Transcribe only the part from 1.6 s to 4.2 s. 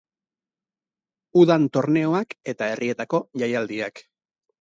torneoak eta herrietako jaialdiak.